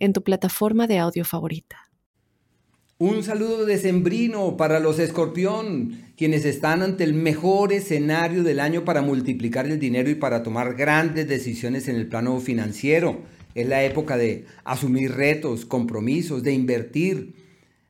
[0.00, 1.90] en tu plataforma de audio favorita.
[2.98, 9.00] Un saludo decembrino para los escorpión, quienes están ante el mejor escenario del año para
[9.00, 13.22] multiplicar el dinero y para tomar grandes decisiones en el plano financiero.
[13.54, 17.34] Es la época de asumir retos, compromisos, de invertir,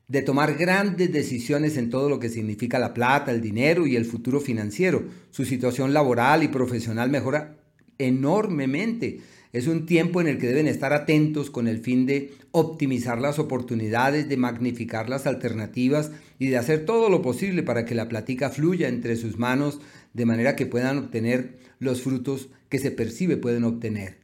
[0.06, 4.04] de tomar grandes decisiones en todo lo que significa la plata, el dinero y el
[4.04, 5.04] futuro financiero.
[5.30, 7.56] Su situación laboral y profesional mejora
[7.98, 9.20] enormemente
[9.52, 13.38] es un tiempo en el que deben estar atentos con el fin de optimizar las
[13.38, 18.50] oportunidades, de magnificar las alternativas y de hacer todo lo posible para que la plática
[18.50, 19.80] fluya entre sus manos
[20.14, 24.18] de manera que puedan obtener los frutos que se percibe pueden obtener.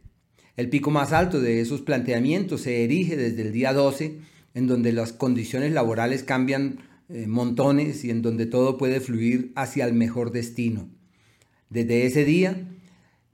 [0.57, 4.19] El pico más alto de esos planteamientos se erige desde el día 12,
[4.55, 6.79] en donde las condiciones laborales cambian
[7.09, 10.89] eh, montones y en donde todo puede fluir hacia el mejor destino.
[11.69, 12.69] Desde ese día,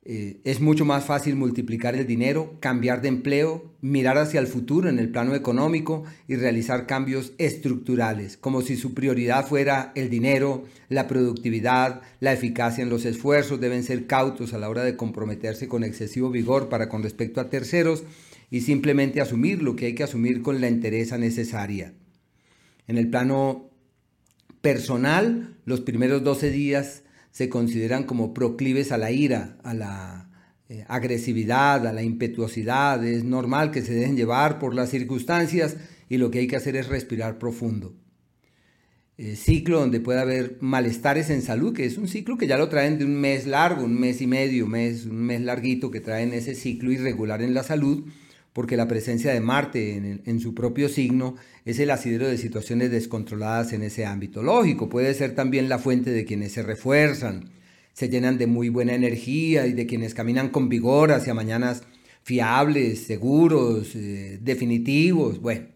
[0.05, 4.89] eh, es mucho más fácil multiplicar el dinero, cambiar de empleo, mirar hacia el futuro
[4.89, 10.65] en el plano económico y realizar cambios estructurales, como si su prioridad fuera el dinero,
[10.89, 13.61] la productividad, la eficacia en los esfuerzos.
[13.61, 17.49] Deben ser cautos a la hora de comprometerse con excesivo vigor para con respecto a
[17.49, 18.03] terceros
[18.51, 21.95] y simplemente asumir lo que hay que asumir con la entereza necesaria.
[22.89, 23.71] En el plano
[24.63, 30.31] personal, los primeros 12 días se consideran como proclives a la ira, a la
[30.69, 33.05] eh, agresividad, a la impetuosidad.
[33.05, 35.77] Es normal que se dejen llevar por las circunstancias
[36.09, 37.97] y lo que hay que hacer es respirar profundo.
[39.19, 42.69] Eh, ciclo donde puede haber malestares en salud, que es un ciclo que ya lo
[42.69, 46.33] traen de un mes largo, un mes y medio, mes, un mes larguito que traen
[46.33, 48.07] ese ciclo irregular en la salud
[48.53, 53.73] porque la presencia de Marte en, su propio signo es el asidero de situaciones descontroladas
[53.73, 54.43] en ese ámbito.
[54.43, 57.51] Lógico, puede ser también la fuente de quienes se refuerzan,
[57.95, 61.83] se llenan de muy buena energía y de quienes caminan con vigor hacia mañanas
[62.23, 65.67] fiables, seguros, eh, definitivos, bueno.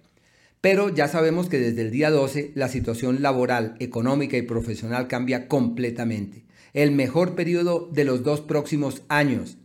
[0.61, 5.49] Pero ya sabemos que desde el día 12 la situación laboral, económica y profesional cambia
[5.49, 6.45] completamente.
[6.73, 9.59] El mejor periodo de los dos próximos años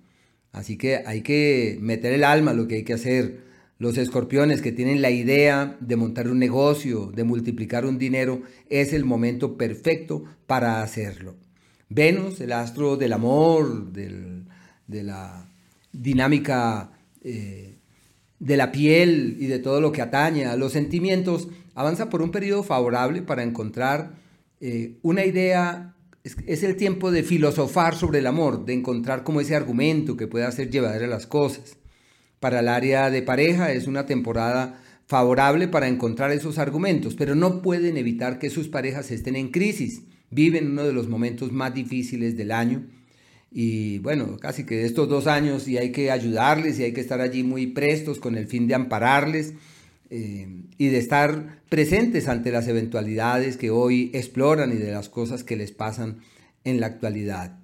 [0.52, 3.52] Así que hay que meter el alma lo que hay que hacer.
[3.78, 8.94] Los escorpiones que tienen la idea de montar un negocio, de multiplicar un dinero, es
[8.94, 11.36] el momento perfecto para hacerlo.
[11.90, 15.50] Venus, el astro del amor, de la
[15.92, 16.92] dinámica
[17.24, 17.78] eh,
[18.40, 22.32] de la piel y de todo lo que atañe a los sentimientos, avanza por un
[22.32, 24.14] periodo favorable para encontrar
[24.60, 29.56] eh, una idea es, el tiempo de filosofar sobre el amor, de encontrar como ese
[29.56, 31.78] argumento que pueda hacer llevadera las cosas.
[32.40, 37.62] Para el área de pareja es una temporada favorable para encontrar esos argumentos, pero no
[37.62, 40.04] pueden evitar que sus parejas estén en crisis.
[40.30, 42.88] Viven uno de los momentos más difíciles del año
[43.52, 47.20] y bueno, casi que estos dos años y hay que ayudarles y hay que estar
[47.20, 49.54] allí muy prestos con el fin de ampararles
[50.14, 55.46] eh, y de estar presentes ante las eventualidades que hoy exploran y de las cosas
[55.46, 56.20] que les pasan
[56.66, 57.58] en la actualidad.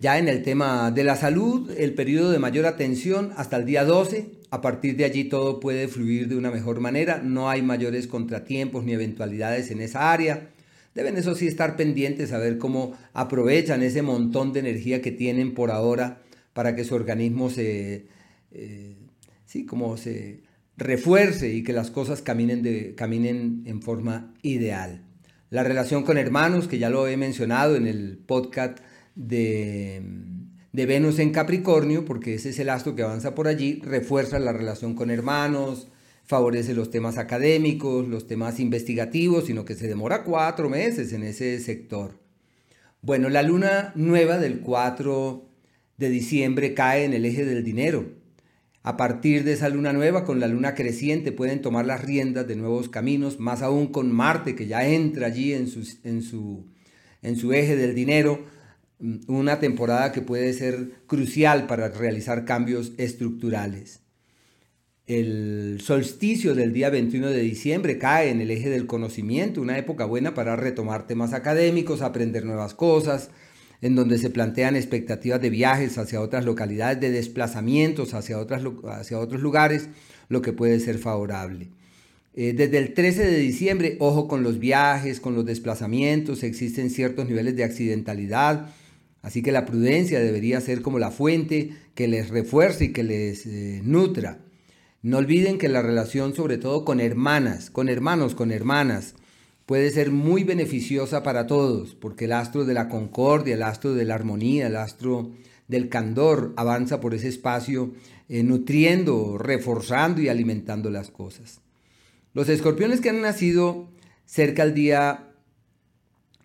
[0.00, 3.84] Ya en el tema de la salud, el periodo de mayor atención hasta el día
[3.84, 8.08] 12, a partir de allí todo puede fluir de una mejor manera, no hay mayores
[8.08, 10.50] contratiempos ni eventualidades en esa área.
[10.96, 15.54] Deben eso sí estar pendientes a ver cómo aprovechan ese montón de energía que tienen
[15.54, 16.20] por ahora
[16.52, 18.06] para que su organismo se,
[18.50, 18.96] eh,
[19.46, 19.64] ¿sí?
[19.64, 20.42] como se
[20.76, 25.02] refuerce y que las cosas caminen, caminen en forma ideal.
[25.48, 28.78] La relación con hermanos, que ya lo he mencionado en el podcast
[29.14, 30.02] de,
[30.72, 34.52] de Venus en Capricornio, porque ese es el astro que avanza por allí, refuerza la
[34.52, 35.88] relación con hermanos,
[36.24, 41.60] favorece los temas académicos, los temas investigativos, sino que se demora cuatro meses en ese
[41.60, 42.18] sector.
[43.00, 45.48] Bueno, la luna nueva del 4
[45.96, 48.25] de diciembre cae en el eje del dinero
[48.86, 52.54] a partir de esa luna nueva, con la luna creciente, pueden tomar las riendas de
[52.54, 57.74] nuevos caminos, más aún con Marte, que ya entra allí en su, en su, eje
[57.74, 58.44] del dinero,
[59.00, 64.02] mm, una temporada que puede ser crucial para realizar cambios estructurales.
[65.08, 70.04] El solsticio del día 21 de diciembre cae en el eje del conocimiento, una época
[70.04, 73.30] buena para retomar temas académicos, aprender nuevas cosas,
[73.82, 79.88] en donde se plantean expectativas de viajes hacia otras localidades, de desplazamientos hacia, otros lugares,
[80.28, 81.68] lo que puede ser favorable.
[82.34, 87.28] Eh, desde el 13 de diciembre, ojo con los viajes, con los desplazamientos, existen ciertos
[87.28, 88.68] niveles de accidentalidad,
[89.22, 93.46] así que la prudencia debería ser como la fuente que les refuerce y que les
[93.46, 94.38] eh, nutra.
[95.02, 99.14] No olviden que la relación, sobre todo con hermanas, con hermanos, con hermanas,
[99.66, 104.04] puede ser muy beneficiosa para todos, porque el astro de la concordia, el astro de
[104.04, 105.32] la armonía, el astro
[105.66, 107.92] del candor avanza por ese espacio,
[108.28, 111.60] eh, nutriendo, reforzando y alimentando las cosas.
[112.32, 113.90] Los escorpiones que han nacido
[114.24, 115.32] cerca al día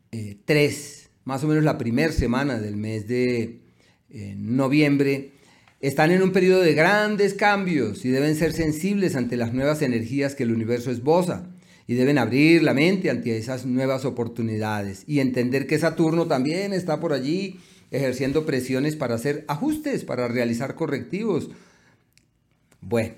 [0.09, 3.61] 3, eh, más o menos la primera semana del mes de
[4.09, 5.33] eh, noviembre,
[5.79, 10.33] están en un periodo de grandes cambios y deben ser sensibles ante las nuevas energías
[10.33, 11.49] que el universo esboza
[11.87, 16.99] y deben abrir la mente ante esas nuevas oportunidades y entender que Saturno también está
[16.99, 17.59] por allí
[17.91, 21.49] ejerciendo presiones para hacer ajustes, para realizar correctivos.
[22.79, 23.15] Bueno,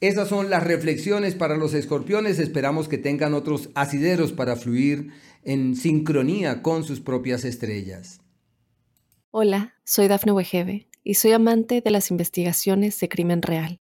[0.00, 2.38] esas son las reflexiones para los escorpiones.
[2.38, 5.10] Esperamos que tengan otros asideros para fluir
[5.44, 8.20] en sincronía con sus propias estrellas.
[9.30, 13.80] Hola, soy Dafne Wegebe y soy amante de las investigaciones de crimen real.